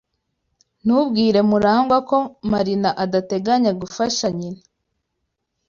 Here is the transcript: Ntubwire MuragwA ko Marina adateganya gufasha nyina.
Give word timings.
Ntubwire 0.83 1.39
MuragwA 1.49 1.97
ko 2.09 2.17
Marina 2.51 2.89
adateganya 3.03 3.71
gufasha 3.81 4.27
nyina. 4.37 4.61